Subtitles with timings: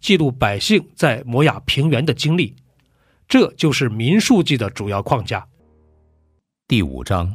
[0.00, 2.54] 记录百姓在摩亚平原的经历，
[3.28, 5.46] 这就是民数记的主要框架。
[6.68, 7.34] 第五章，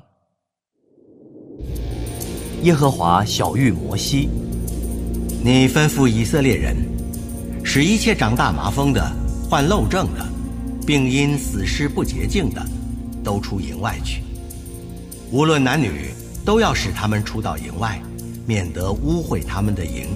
[2.64, 4.30] 耶和华小谕摩西
[5.44, 6.78] ：“你吩咐以色列人，
[7.64, 9.12] 使一切长大麻风的、
[9.50, 10.26] 患漏症的，
[10.88, 12.66] 并因死尸不洁净的，
[13.24, 14.22] 都出营外去。
[15.32, 16.12] 无论男女，
[16.46, 18.02] 都要使他们出到营外，
[18.46, 20.08] 免得污秽他们的营。”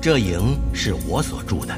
[0.00, 1.74] 这营是我所住的。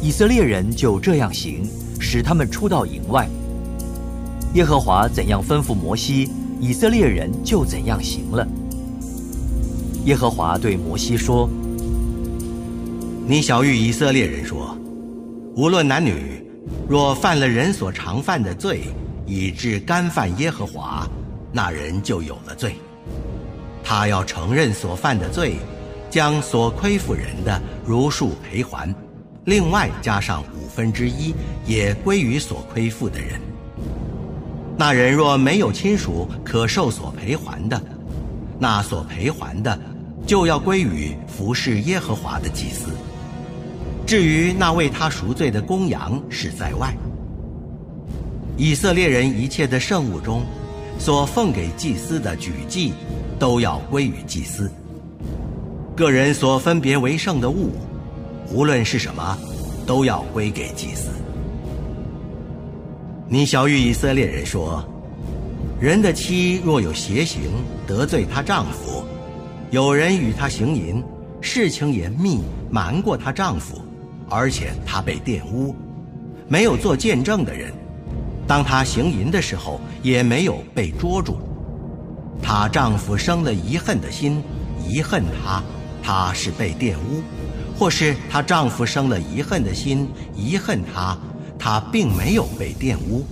[0.00, 3.28] 以色列人就这样行，使他们出到营外。
[4.54, 8.46] 耶和华怎样吩咐摩西，以色列人就怎样行了。
[10.06, 11.48] 耶和华对摩西说
[13.28, 14.76] ：“你小谕以色列人说，
[15.54, 16.44] 无论男女，
[16.88, 18.84] 若犯了人所常犯的罪，
[19.26, 21.06] 以致干犯耶和华，
[21.52, 22.76] 那人就有了罪。
[23.84, 25.56] 他要承认所犯的罪。”
[26.10, 28.92] 将所亏负人的如数赔还，
[29.44, 31.32] 另外加上五分之一，
[31.64, 33.40] 也归于所亏负的人。
[34.76, 37.80] 那人若没有亲属可受所赔还的，
[38.58, 39.78] 那所赔还的
[40.26, 42.90] 就要归于服侍耶和华的祭司。
[44.06, 46.92] 至于那为他赎罪的公羊是在外。
[48.56, 50.42] 以色列人一切的圣物中，
[50.98, 52.92] 所奉给祭司的举祭，
[53.38, 54.70] 都要归于祭司。
[56.00, 57.72] 个人所分别为圣的物，
[58.50, 59.36] 无论是什么，
[59.86, 61.10] 都要归给祭司。
[63.28, 64.82] 你小玉以色列人说：
[65.78, 67.42] 人的妻若有邪行，
[67.86, 69.04] 得罪她丈夫，
[69.70, 71.04] 有人与她行淫，
[71.42, 72.40] 事情严密，
[72.70, 73.78] 瞒过她丈夫，
[74.30, 75.76] 而且她被玷污，
[76.48, 77.70] 没有做见证的人，
[78.46, 81.36] 当她行淫的时候，也没有被捉住，
[82.42, 84.42] 她丈夫生了遗恨的心，
[84.88, 85.62] 遗恨她。
[86.02, 87.22] 她是被玷污，
[87.78, 91.16] 或是她丈夫生了遗恨的心，遗恨她，
[91.58, 93.24] 她并没有被玷污。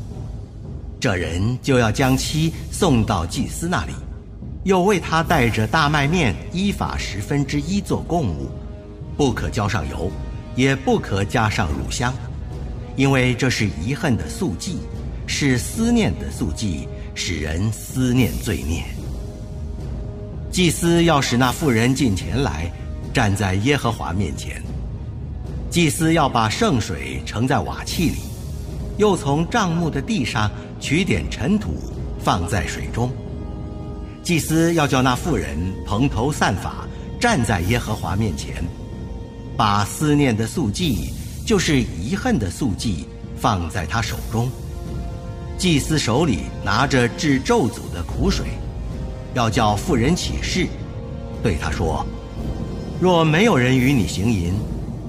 [1.00, 3.92] 这人就要将妻送到祭司那里，
[4.64, 8.50] 又为他带着大麦面依法十分之一做供物，
[9.16, 10.10] 不可浇上油，
[10.56, 12.12] 也不可加上乳香，
[12.96, 14.78] 因为这是遗恨的素祭，
[15.28, 18.82] 是思念的素祭，使人思念罪孽。
[20.58, 22.68] 祭司要使那妇人进前来，
[23.14, 24.60] 站在耶和华面前。
[25.70, 28.16] 祭司要把圣水盛在瓦器里，
[28.96, 31.76] 又从帐幕的地上取点尘土
[32.18, 33.08] 放在水中。
[34.24, 36.84] 祭司要叫那妇人蓬头散发，
[37.20, 38.56] 站在耶和华面前，
[39.56, 41.12] 把思念的素祭，
[41.46, 44.50] 就是遗恨的素祭，放在他手中。
[45.56, 48.48] 祭司手里拿着治咒诅的苦水。
[49.34, 50.66] 要叫妇人起誓，
[51.42, 52.04] 对他说
[53.00, 54.54] ：“若没有人与你行淫，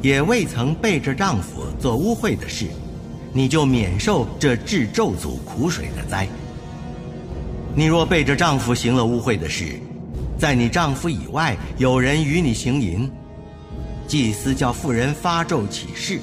[0.01, 2.67] 也未曾背着丈夫做污秽的事，
[3.33, 6.27] 你就免受这治咒诅苦水的灾。
[7.73, 9.79] 你若背着丈夫行了污秽的事，
[10.37, 13.09] 在你丈夫以外有人与你行淫，
[14.07, 16.19] 祭司叫妇人发咒起誓，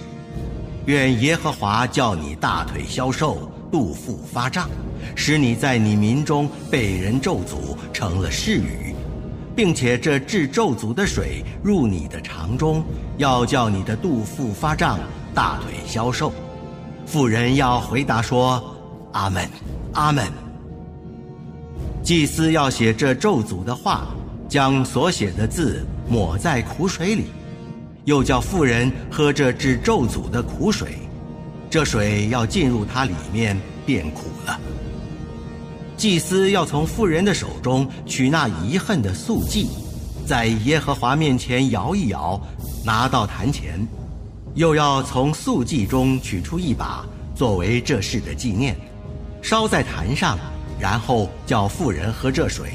[0.85, 4.69] 愿耶和华叫你大腿消瘦，肚腹发胀。”
[5.15, 8.95] 使你在你民中被人咒诅成了誓语，
[9.55, 12.85] 并且这治咒诅的水入你的肠中，
[13.17, 14.99] 要叫你的肚腹发胀，
[15.35, 16.33] 大腿消瘦。
[17.07, 18.77] 妇人要回答说
[19.13, 19.49] ：“阿门，
[19.93, 20.25] 阿门。”
[22.03, 24.09] 祭司要写这咒诅的话，
[24.49, 27.25] 将所写的字抹在苦水里，
[28.05, 30.99] 又叫妇人喝这治咒诅的苦水，
[31.69, 34.61] 这水要进入它里面，变苦了。
[35.97, 39.69] 祭司要从妇人的手中取那遗恨的素祭，
[40.27, 42.39] 在耶和华面前摇一摇，
[42.85, 43.81] 拿到坛前，
[44.55, 47.05] 又要从素祭中取出一把，
[47.35, 48.77] 作为这事的纪念，
[49.41, 50.39] 烧在坛上，
[50.79, 52.73] 然后叫妇人喝这水。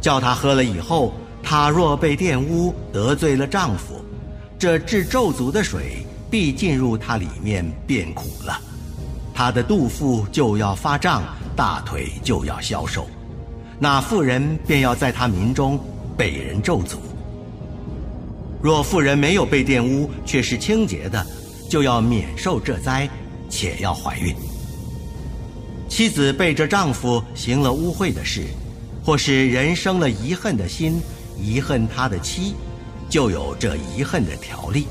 [0.00, 1.12] 叫她喝了以后，
[1.42, 4.04] 她若被玷污，得罪了丈夫，
[4.56, 8.60] 这治咒诅的水必进入她里面，变苦了。
[9.34, 11.24] 她的肚腹就要发胀，
[11.56, 13.06] 大腿就要消瘦，
[13.78, 15.78] 那妇人便要在他民中
[16.16, 16.96] 被人咒诅。
[18.62, 21.26] 若妇人没有被玷污，却是清洁的，
[21.68, 23.08] 就要免受这灾，
[23.48, 24.34] 且要怀孕。
[25.88, 28.42] 妻子背着丈夫行了污秽的事。
[29.06, 30.98] 或是人生了遗恨的心，
[31.38, 32.54] 遗恨他的妻，
[33.06, 34.86] 就有这遗恨的条例。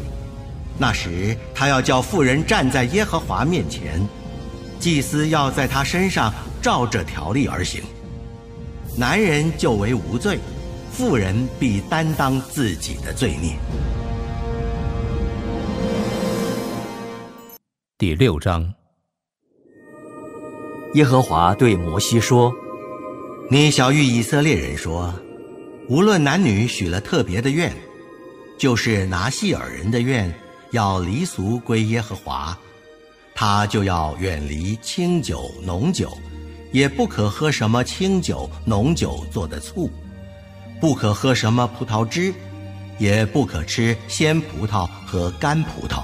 [0.77, 3.99] 那时他要叫妇人站在耶和华面前，
[4.79, 6.31] 祭司要在他身上
[6.63, 7.83] 照这条例而行。
[8.97, 10.39] 男人就为无罪，
[10.93, 13.57] 妇人必担当自己的罪孽。
[17.97, 18.73] 第六章，
[20.93, 22.53] 耶和华对摩西说。
[23.49, 25.13] 你小谕以色列人说：
[25.89, 27.73] 无论男女许了特别的愿，
[28.57, 30.33] 就是拿细尔人的愿，
[30.71, 32.57] 要离俗归耶和华，
[33.35, 36.17] 他就要远离清酒、浓酒，
[36.73, 39.89] 也不可喝什么清酒、浓酒做的醋，
[40.81, 42.33] 不可喝什么葡萄汁，
[42.97, 46.03] 也不可吃鲜葡萄和干葡萄。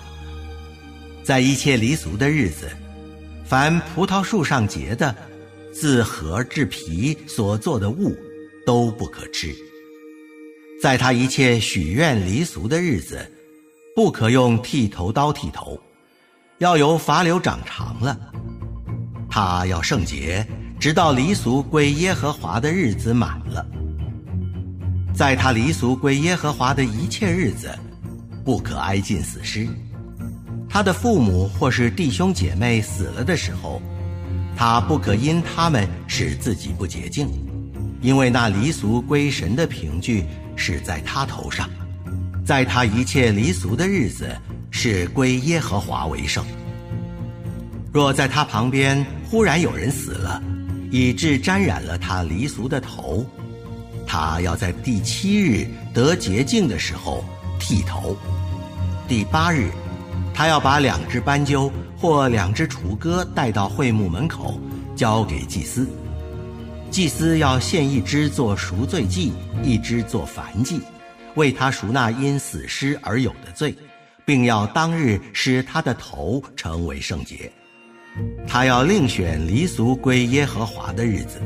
[1.22, 2.70] 在一切离俗的日子，
[3.44, 5.14] 凡葡萄树上结的。
[5.72, 8.18] 自核至皮所做的物，
[8.66, 9.56] 都不可吃。
[10.82, 13.32] 在他一切许愿离俗的日子，
[13.96, 15.80] 不可用剃头刀剃头，
[16.58, 18.20] 要由发流长长了。
[19.30, 20.46] 他要圣洁，
[20.80, 23.66] 直到离俗归耶和华的日子满了。
[25.14, 27.70] 在他离俗归耶和华的一切日子，
[28.46, 29.68] 不可挨近死尸。
[30.70, 33.82] 他的父母或是弟兄姐妹死了的时候。
[34.56, 37.30] 他不可因他们使自己不洁净，
[38.02, 40.26] 因为那离俗归神的凭据
[40.58, 41.70] 是在他头上，
[42.46, 44.30] 在他一切离俗的日子
[44.70, 46.44] 是归耶和华为圣。
[47.94, 50.44] 若在他旁边忽然有人死了，
[50.92, 53.26] 以致沾染了他离俗的头，
[54.08, 57.24] 他要在第七日得洁净的时候
[57.60, 58.18] 剃头，
[59.08, 59.70] 第八日。
[60.34, 64.58] 他要把两只斑鸠或两只雏鸽带到会幕门口，
[64.96, 65.86] 交给祭司。
[66.90, 69.34] 祭司要献一只做赎罪祭，
[69.64, 70.80] 一只做燔祭，
[71.36, 73.76] 为他赎那因死尸而有的罪，
[74.24, 77.52] 并要当日使他的头成为圣洁。
[78.48, 81.42] 他要另选离俗归耶和华的日子，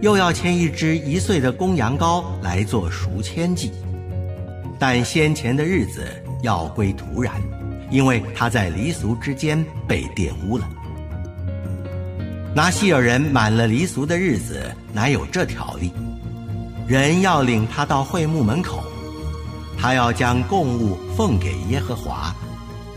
[0.00, 3.70] 又要牵一只一岁的公羊羔来做赎愆祭。
[4.78, 6.06] 但先前的日子
[6.42, 7.34] 要归土然。
[7.92, 10.66] 因为他在离俗之间被玷污了。
[12.56, 15.92] 拿西尔人满了离俗的日子，乃有这条例：
[16.88, 18.82] 人要领他到会幕门口，
[19.78, 22.34] 他要将供物奉给耶和华，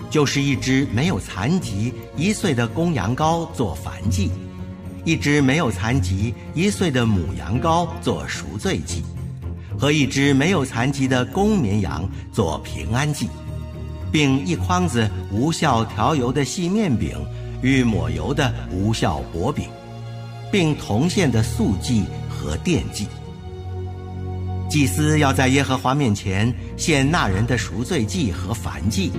[0.09, 4.31] 就是一只没有残疾一岁的公羊羔做燔祭，
[5.03, 9.03] 一只没有残疾一岁的母羊羔做赎罪祭，
[9.77, 13.27] 和一只没有残疾的公绵羊做平安祭。
[14.11, 17.17] 并一筐子无效调油的细面饼，
[17.61, 19.67] 与抹油的无效薄饼，
[20.49, 23.07] 并铜线的素祭和奠祭。
[24.69, 29.11] 祭司要在耶和华面前献那人的赎罪祭和燔祭，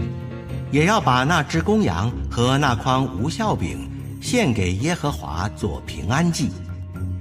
[0.70, 3.88] 也要把那只公羊和那筐无效饼
[4.20, 6.50] 献给耶和华做平安祭，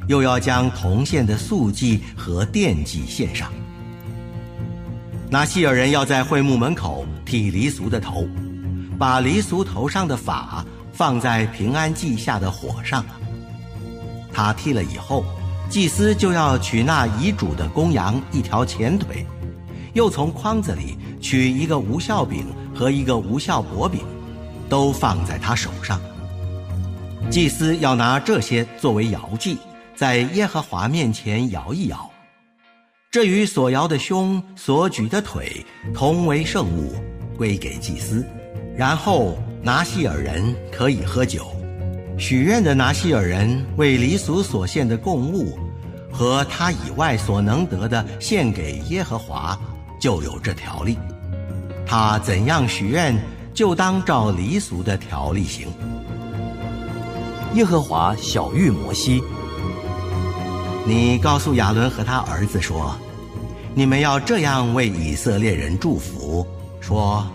[0.07, 3.51] 又要将铜线的素祭和奠祭献上。
[5.29, 8.27] 那希尔人要在会幕门口剃离俗的头，
[8.97, 13.05] 把离俗头上的发放在平安祭下的火上。
[14.31, 15.23] 他剃了以后，
[15.69, 19.25] 祭司就要取那遗嘱的公羊一条前腿，
[19.93, 22.45] 又从筐子里取一个无效饼
[22.75, 24.01] 和一个无效薄饼，
[24.67, 25.99] 都放在他手上。
[27.29, 29.57] 祭司要拿这些作为摇祭，
[29.95, 32.09] 在耶和华面前摇一摇。
[33.09, 36.93] 这与所摇的胸、所举的腿同为圣物，
[37.37, 38.23] 归给祭司。
[38.77, 41.47] 然后拿西尔人可以喝酒。
[42.17, 45.57] 许愿的拿西尔人为离俗所献的供物，
[46.11, 49.57] 和他以外所能得的献给耶和华，
[49.99, 50.97] 就有这条例。
[51.85, 53.15] 他怎样许愿，
[53.53, 55.67] 就当照离俗的条例行。
[57.53, 59.23] 耶和华小谕摩西
[60.85, 62.95] ：“你告诉亚伦和他儿子说。”
[63.77, 66.47] 你们要这样为以色列人祝福，
[66.79, 67.27] 说：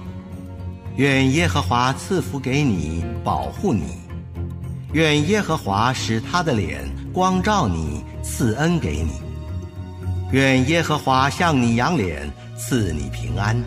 [0.96, 3.82] 愿耶和华赐福给你，保护你；
[4.94, 9.20] 愿耶和华使他的脸光照你，赐恩给你；
[10.32, 12.26] 愿耶和华向你扬脸，
[12.56, 13.62] 赐你平安。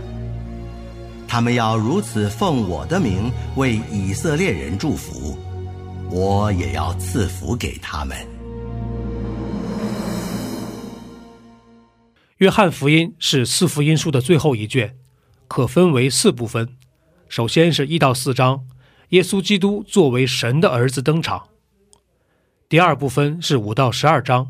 [1.33, 5.35] 他们要如此奉我的名为以色列人祝福，
[6.11, 8.15] 我也要赐福给他们。
[12.37, 14.95] 约翰福音是四福音书的最后一卷，
[15.47, 16.69] 可分为四部分。
[17.27, 18.67] 首先是一到四章，
[19.09, 21.47] 耶稣基督作为神的儿子登场。
[22.69, 24.49] 第二部分是五到十二章，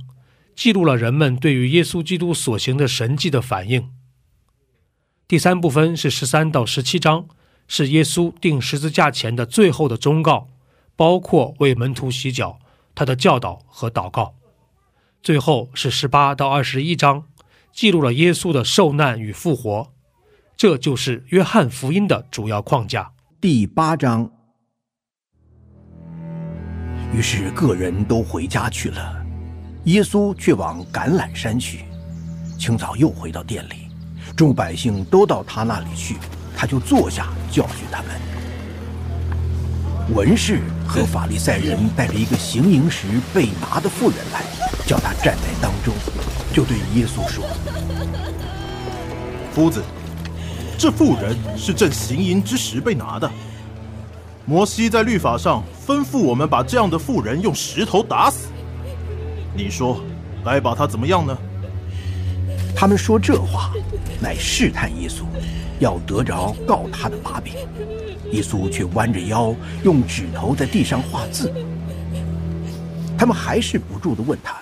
[0.53, 3.89] 记录了人们对于耶稣基督所行的神迹的反应。
[5.33, 7.25] 第三部分是十三到十七章，
[7.67, 10.47] 是耶稣定十字架前的最后的忠告，
[10.95, 12.59] 包括为门徒洗脚、
[12.93, 14.35] 他的教导和祷告。
[15.23, 17.23] 最后是十八到二十一章，
[17.71, 19.91] 记录了耶稣的受难与复活。
[20.55, 23.13] 这就是约翰福音的主要框架。
[23.41, 24.29] 第八章。
[27.11, 29.25] 于是个人都回家去了，
[29.85, 31.85] 耶稣却往橄榄山去。
[32.59, 33.82] 清早又回到店里，
[34.35, 36.17] 众百姓都到他那里去，
[36.55, 38.09] 他就坐下教训他们。
[40.13, 44.43] 文士和法利赛人带着一个行淫时被拿的妇人来，
[44.85, 45.93] 叫他站在当中，
[46.51, 47.45] 就对耶稣说
[49.53, 49.83] ：“夫子。”
[50.77, 53.31] 这妇人是正行淫之时被拿的。
[54.45, 58.47] 摩西在律法上吩咐我们把这样的妇人用石头打死。
[59.55, 60.03] 你说
[60.43, 61.37] 该把她怎么样呢？
[62.75, 63.71] 他们说这话，
[64.23, 65.23] 乃试探耶稣，
[65.79, 67.53] 要得着告他的把柄。
[68.31, 69.53] 耶稣却弯着腰，
[69.83, 71.53] 用指头在地上画字。
[73.17, 74.55] 他们还是不住的问他，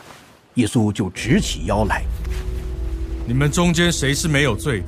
[0.56, 2.04] 耶稣就直起腰来。
[3.28, 4.88] 你们中间谁是没有罪的？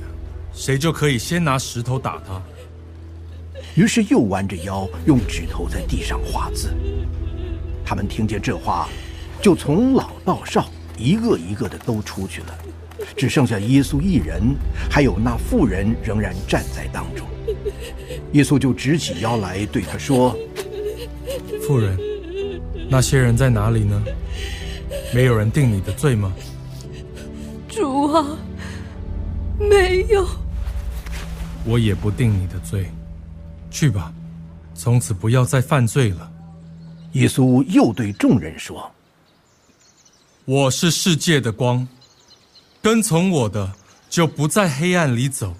[0.53, 2.41] 谁就可以先拿石头打他。
[3.75, 6.75] 于是又弯着腰，用指头在地上画字。
[7.85, 8.89] 他们听见这话，
[9.39, 12.57] 就从老到少，一个一个的都出去了，
[13.15, 14.55] 只剩下耶稣一人，
[14.89, 17.27] 还有那妇人仍然站在当中。
[18.33, 20.35] 耶稣就直起腰来对他说
[21.67, 21.97] ：“妇人，
[22.89, 24.03] 那些人在哪里呢？
[25.13, 26.33] 没有人定你的罪吗？”
[27.69, 28.37] 主啊，
[29.59, 30.27] 没有。
[31.65, 32.89] 我也不定你的罪，
[33.71, 34.13] 去吧，
[34.75, 36.31] 从此不要再犯罪了。
[37.13, 38.91] 耶稣又对众人说
[40.45, 41.87] ：“我是世界的光，
[42.83, 43.71] 跟从我的
[44.09, 45.55] 就不在黑暗里走，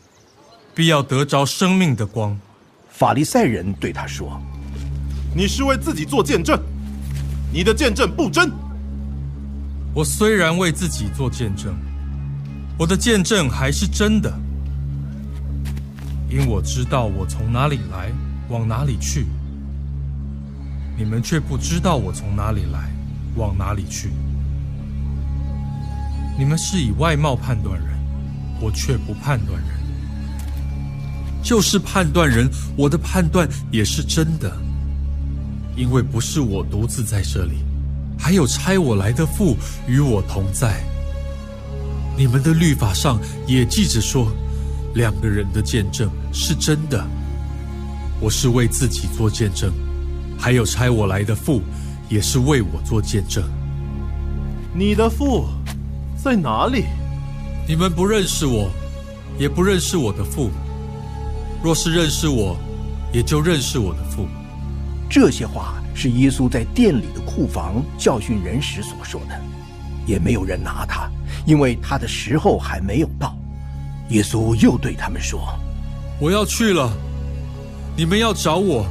[0.76, 2.38] 必要得着生命的光。”
[2.92, 4.38] 法利赛人对他说
[5.34, 6.62] ：“你是为自己做见证，
[7.50, 8.52] 你的见证不真。
[9.94, 11.74] 我虽然为自己做见证，
[12.78, 14.30] 我的见证还是真的。”
[16.30, 18.12] 因我知道我从哪里来，
[18.50, 19.28] 往哪里去，
[20.98, 22.92] 你们却不知道我从哪里来，
[23.38, 24.10] 往哪里去。
[26.38, 27.88] 你们是以外貌判断人，
[28.60, 29.70] 我却不判断人。
[31.44, 34.56] 就是判断人，我的判断也是真的，
[35.76, 37.58] 因为不是我独自在这里，
[38.18, 40.84] 还有差我来的父与我同在。
[42.18, 44.32] 你们的律法上也记着说。
[44.96, 47.04] 两个人的见证是真的，
[48.20, 49.74] 我是为自己做见证，
[50.38, 51.64] 还有差我来的父
[52.10, 53.44] 也是为我做见证。
[54.72, 55.48] 你的父
[56.24, 56.86] 在哪里？
[57.68, 58.70] 你们不认识我，
[59.38, 60.54] 也不认识我的父母。
[61.62, 62.56] 若是认识我，
[63.12, 64.26] 也就认识我的父。
[65.10, 69.38] 这些话是耶稣在店里的库房教训人时所说的，
[70.06, 71.12] 也没有人拿他，
[71.46, 73.36] 因为他的时候还没有到。
[74.08, 75.42] 耶稣又对他们说
[76.22, 76.90] ：“我要去了，
[77.98, 78.86] 你们要找我，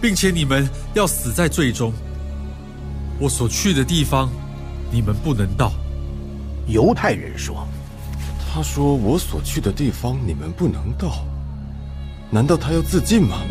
[0.00, 1.92] 并且你们要死在最中。
[3.18, 4.30] 我所去的地方，
[4.92, 5.72] 你们不能到。”
[6.66, 7.66] 犹太人说
[8.52, 11.24] ：“他说我所去的地方你们不能到，
[12.30, 13.42] 难道他要自尽吗？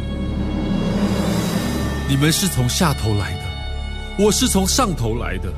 [2.10, 5.52] 你们是从下头来的，我是从上头来的。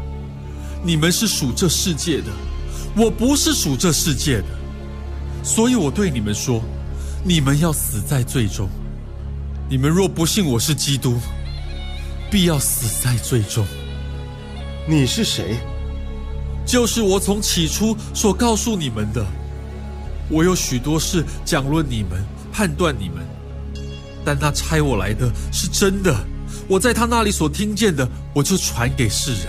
[0.83, 2.31] 你们是属这世界的，
[2.95, 4.47] 我不是属这世界的。”
[5.43, 6.61] 所以我对你们说，
[7.23, 8.69] 你们要死在最终。
[9.69, 11.17] 你们若不信我是基督，
[12.29, 13.65] 必要死在最终。
[14.87, 15.57] 你是谁？
[16.67, 19.25] 就是我从起初所告诉你们的。
[20.29, 22.21] 我有许多事讲论你们，
[22.51, 23.25] 判断你们。
[24.25, 26.13] 但那差我来的是真的，
[26.67, 29.47] 我在他那里所听见的，我就传给世人。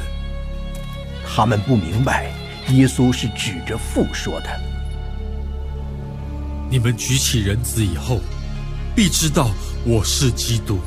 [1.26, 2.32] 他们不明白，
[2.68, 4.48] 耶稣是指着父说的。
[6.70, 8.20] 你们举起人子以后，
[8.94, 9.50] 必知道
[9.84, 10.78] 我是基督，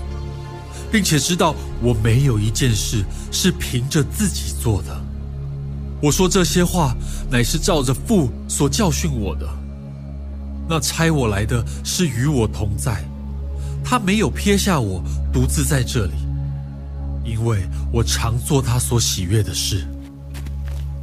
[0.90, 5.11] 并且知道我没有一件事是凭着自己做的。
[6.02, 6.96] 我说这些话，
[7.30, 9.48] 乃是照着父所教训我的。
[10.68, 13.04] 那差我来的是与我同在，
[13.84, 16.14] 他没有撇下我独自在这里，
[17.24, 19.86] 因为我常做他所喜悦的事。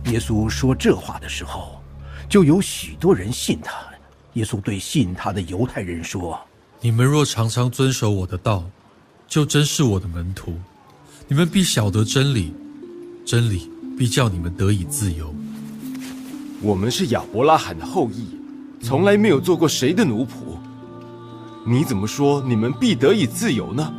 [0.06, 1.80] 耶稣说这话的时候，
[2.28, 3.74] 就有许多人信他。
[4.34, 6.38] 耶稣对信他的犹太人说
[6.80, 8.64] ：“你们若常常遵守我的道，
[9.26, 10.54] 就真是我的门徒。
[11.26, 12.54] 你们必晓得真理，
[13.26, 15.34] 真理必叫你们得以自由。
[16.62, 18.28] 我们是亚伯拉罕的后裔，
[18.80, 20.56] 从来没有做过谁的奴仆。
[21.66, 23.92] 你怎么说你们必得以自由呢？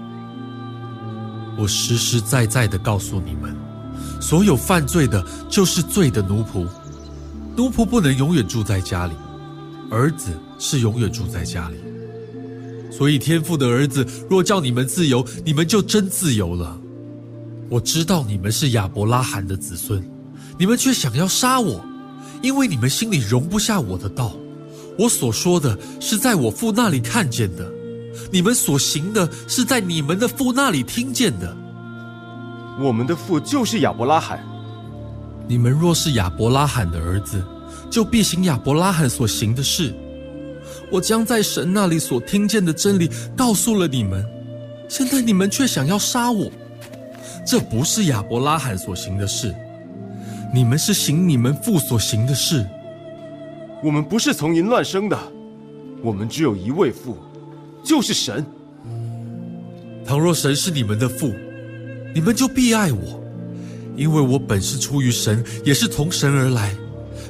[1.58, 3.54] 我实实在在的告诉你们，
[4.22, 6.66] 所有犯罪的，就是罪的奴仆。
[7.58, 9.14] 奴仆不能永远住在家里。”
[9.92, 11.76] 儿子是永远住在家里，
[12.92, 16.80] 所以天父的儿子若叫你们自由，你们就真自由了。
[17.70, 20.04] 我知道你们是亚伯拉罕的子孙，
[20.58, 21.86] 你们却想要杀我，
[22.42, 24.36] 因为你们心里容不下我的道。
[24.98, 27.72] 我所说的是在我父那里看见的，
[28.32, 31.56] 你们所行的是在你们的父那里听见的。
[32.82, 34.44] 我们的父就是亚伯拉罕，
[35.48, 37.44] 你们若是亚伯拉罕的儿子。
[37.90, 39.92] 就必行亚伯拉罕所行的事。
[40.92, 44.24] 我将在神那里所听见的真理告诉了你们，
[44.88, 46.52] 现在你们却想要杀我。
[47.50, 49.56] 这不是亚伯拉罕所行的事，
[50.54, 52.64] 你们是行你们父所行的事。
[53.84, 55.18] 我们不是从淫乱生的，
[56.04, 57.18] 我们只有一位父，
[57.84, 58.46] 就是神。
[60.06, 61.34] 倘若神是你们的父，
[62.14, 63.20] 你们就必爱我，
[63.96, 66.76] 因为我本是出于神，也是从神而来。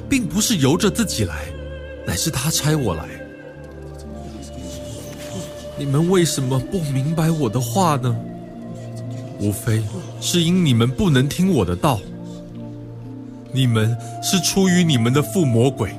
[0.06, 1.46] 并不是由着自己来，
[2.06, 3.08] 乃是他差我来。
[5.78, 8.14] 你们为什么不明白我的话呢？
[9.40, 9.82] 无非
[10.20, 11.98] 是因你们不能听我的道。
[13.52, 15.92] 你们是出于你们的父魔鬼，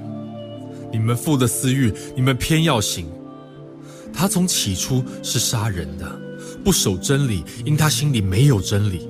[0.91, 3.06] 你们父的私欲，你们偏要行。
[4.13, 6.10] 他从起初是杀人的，
[6.63, 9.08] 不守真理，因他心里没有真理。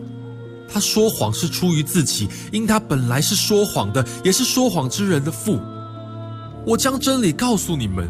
[0.67, 5.59] 他说谎是出于自己，因他本来是说谎的，也是说谎之人的父。
[6.65, 8.09] 我将真理告诉你们，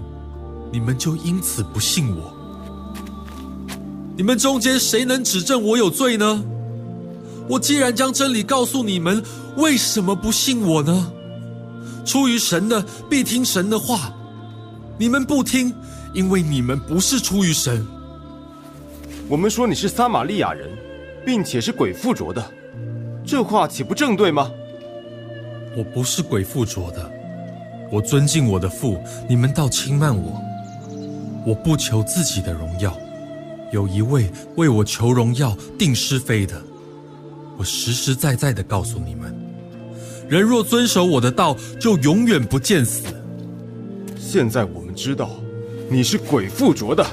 [0.72, 2.32] 你们就因此不信我。
[4.16, 6.44] 你们中间谁能指证我有罪呢？
[7.48, 9.24] 我既然将真理告诉你们，
[9.58, 11.12] 为什么不信我呢？
[12.06, 14.14] 出于神的必听神的话，
[14.98, 15.74] 你们不听，
[16.14, 17.86] 因为你们不是出于神。
[19.28, 20.70] 我们说你是撒玛利亚人。
[21.24, 22.44] 并且是鬼附着的，
[23.24, 24.50] 这话岂不正对吗？
[25.78, 27.12] 我不是鬼附着的，
[27.92, 30.42] 我尊敬我的父，你们倒轻慢我。
[31.46, 32.98] 我不求自己的荣耀，
[33.72, 36.62] 有一位为我求荣耀、定是非的。
[37.58, 39.34] 我实实在在的告诉你们：
[40.28, 43.04] 人若遵守我的道，就永远不见死。
[44.18, 45.30] 现在我们知道，
[45.90, 47.06] 你是鬼附着的。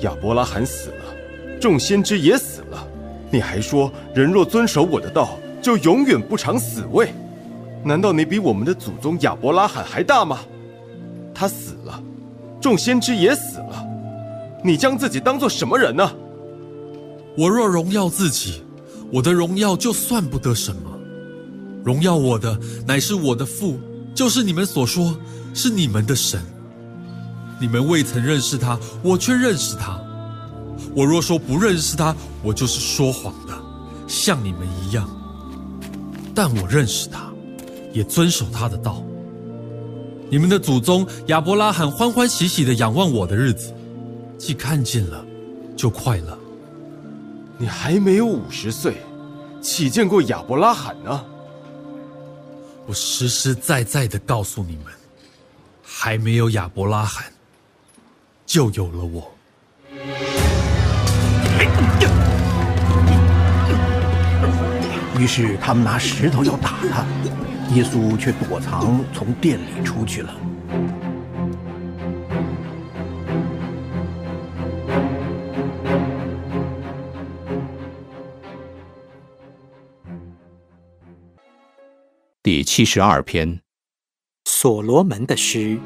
[0.00, 2.86] 亚伯拉罕死了，众先知也死了。
[3.30, 7.12] 你还说，人若遵守我的道，就永远不尝死味。
[7.84, 10.40] 难道你比我们的祖宗亚伯拉罕还大吗？
[11.34, 12.00] 他死了，
[12.60, 13.88] 众先知也死了。
[14.62, 16.10] 你将自己当做什么人呢？
[17.36, 18.62] 我若荣耀自己，
[19.10, 20.82] 我的荣耀就算不得什么。
[21.84, 23.80] 荣耀我的乃是我的父，
[24.14, 25.16] 就是你们所说
[25.52, 26.40] 是你们的神。
[27.60, 30.00] 你们未曾认识他，我却认识他。
[30.94, 33.54] 我若说不认识他，我就是说谎的，
[34.06, 35.08] 像你们一样。
[36.34, 37.32] 但我认识他，
[37.92, 39.02] 也遵守他的道。
[40.30, 43.72] 你们的祖宗亚伯拉罕欢欢喜喜的仰望我的日子，
[44.42, 45.24] 既看见了，
[45.76, 46.36] 就快乐。
[47.56, 48.96] 你还没有五十岁，
[49.60, 51.24] 岂见过亚伯拉罕呢？
[52.84, 54.86] 我实实在在的告诉你们，
[55.80, 57.32] 还没有亚伯拉罕，
[58.44, 59.32] 就有了我。
[65.20, 67.06] 于是他们拿石头要打他，
[67.76, 70.34] 耶稣却躲藏，从店里出去了。
[82.54, 83.62] 第七十二篇，
[84.44, 85.78] 所罗门的诗。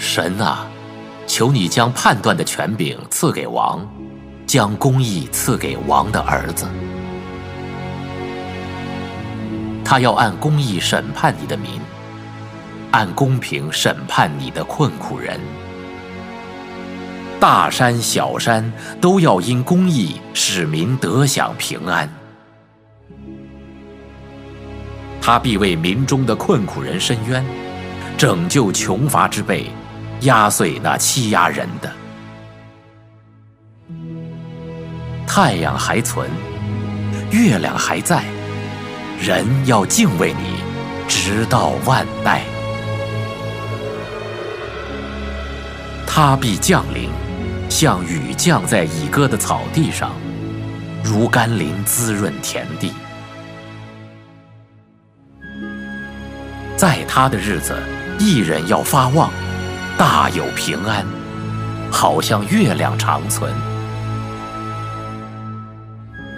[0.00, 0.68] 神啊，
[1.28, 3.88] 求你将判断的权柄赐给王，
[4.44, 6.66] 将公义赐给王的儿子。
[9.84, 11.80] 他要按公义审判你的民，
[12.90, 15.38] 按公平审判你的困苦人。
[17.42, 22.08] 大山小山都要因公益使民得享平安。
[25.20, 27.44] 他必为民中的困苦人伸冤，
[28.16, 29.66] 拯救穷乏之辈，
[30.20, 31.92] 压碎那欺压人的。
[35.26, 36.30] 太阳还存，
[37.32, 38.22] 月亮还在，
[39.20, 40.60] 人要敬畏你，
[41.08, 42.42] 直到万代。
[46.06, 47.10] 他必降临，
[47.72, 50.12] 像雨降在已割的草地上，
[51.02, 52.92] 如甘霖滋润田地。
[56.76, 57.74] 在他的日子，
[58.18, 59.30] 一人要发旺，
[59.96, 61.06] 大有平安，
[61.90, 63.50] 好像月亮长存。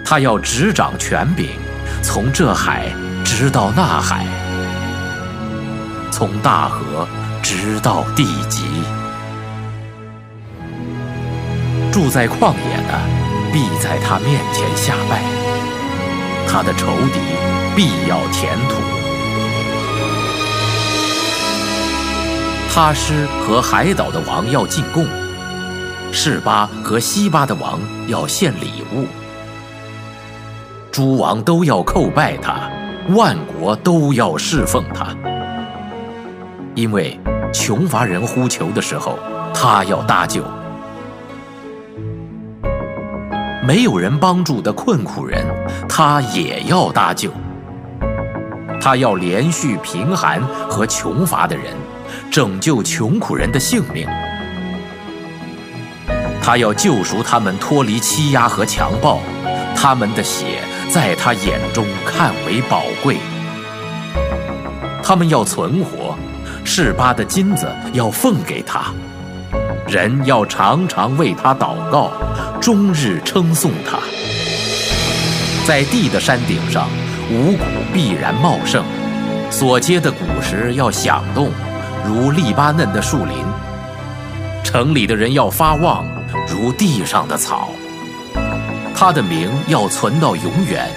[0.05, 1.49] 他要执掌权柄，
[2.01, 2.87] 从这海
[3.25, 4.25] 直到那海，
[6.11, 7.05] 从大河
[7.43, 8.63] 直到地极。
[11.95, 12.99] 住在旷野的，
[13.53, 15.15] 必在他面前下拜；
[16.45, 17.21] 他的仇敌
[17.73, 18.75] 必要填土。
[22.69, 25.07] 他师和海岛的王要进贡，
[26.11, 29.05] 士巴和西巴的王要献礼物。
[30.91, 32.69] 诸王都要叩拜他，
[33.15, 35.15] 万国都要侍奉他，
[36.75, 37.17] 因为
[37.53, 39.17] 穷乏人呼求的时候，
[39.53, 40.41] 他要搭救；
[43.65, 45.43] 没有人帮助的困苦人，
[45.89, 47.31] 他也要搭救。
[48.79, 51.65] 他要连续贫寒和穷乏的人，
[52.29, 54.07] 拯救穷苦人的性命。
[56.41, 59.19] 他要救赎他们脱离欺压和强暴，
[59.75, 60.59] 他们的血。
[60.87, 63.17] 在他眼中看为宝贵，
[65.03, 66.15] 他们要存活，
[66.63, 68.93] 示巴的金子要奉给他，
[69.87, 72.11] 人要常常为他祷告，
[72.65, 73.99] 终日称颂他。
[75.67, 76.89] 在地的山顶上，
[77.29, 78.83] 五谷必然茂盛，
[79.51, 81.51] 所结的谷实要响动，
[82.03, 83.35] 如黎巴嫩的树林。
[84.63, 86.07] 城里的人要发旺，
[86.49, 87.69] 如地上的草。
[88.95, 90.89] 他的名要存到永远，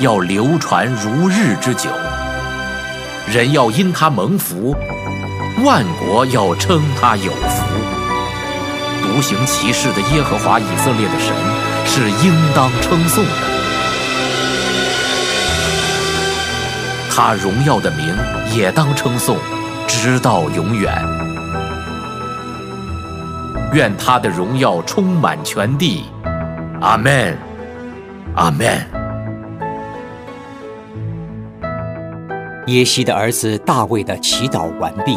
[0.00, 1.90] 要流传如日之久。
[3.30, 4.74] 人要因他蒙福，
[5.62, 7.95] 万国要称他有福。
[9.16, 11.34] 独行其事的耶和华以色列的神
[11.86, 13.30] 是应当称颂的。
[17.10, 18.14] 他荣耀的名
[18.54, 19.38] 也当称颂，
[19.86, 20.92] 直到永远。
[23.72, 26.04] 愿他的荣耀充满全地。
[26.82, 27.38] 阿门，
[28.34, 28.86] 阿门。
[32.66, 35.16] 耶西的儿子大卫的祈祷完毕。